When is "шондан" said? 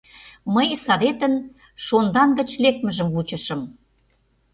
1.85-2.29